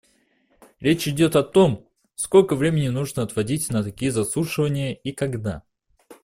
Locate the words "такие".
3.83-4.09